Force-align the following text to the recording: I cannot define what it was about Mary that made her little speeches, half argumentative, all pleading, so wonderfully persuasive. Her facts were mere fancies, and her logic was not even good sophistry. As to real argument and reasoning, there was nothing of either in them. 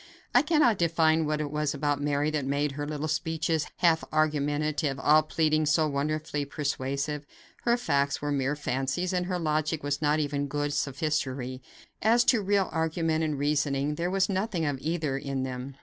I 0.33 0.41
cannot 0.41 0.79
define 0.79 1.27
what 1.27 1.41
it 1.41 1.51
was 1.51 1.75
about 1.75 2.01
Mary 2.01 2.31
that 2.31 2.43
made 2.43 2.71
her 2.71 2.87
little 2.87 3.07
speeches, 3.07 3.67
half 3.81 4.03
argumentative, 4.11 4.99
all 4.99 5.21
pleading, 5.21 5.67
so 5.67 5.87
wonderfully 5.87 6.43
persuasive. 6.43 7.23
Her 7.65 7.77
facts 7.77 8.19
were 8.19 8.31
mere 8.31 8.55
fancies, 8.55 9.13
and 9.13 9.27
her 9.27 9.37
logic 9.37 9.83
was 9.83 10.01
not 10.01 10.17
even 10.19 10.47
good 10.47 10.73
sophistry. 10.73 11.61
As 12.01 12.23
to 12.23 12.41
real 12.41 12.67
argument 12.71 13.23
and 13.23 13.37
reasoning, 13.37 13.93
there 13.93 14.09
was 14.09 14.27
nothing 14.27 14.65
of 14.65 14.79
either 14.81 15.19
in 15.19 15.43
them. 15.43 15.75